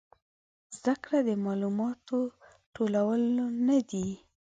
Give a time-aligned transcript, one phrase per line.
[0.77, 2.19] زده کړه د معلوماتو
[2.75, 3.21] ټولول
[3.67, 4.07] نه دي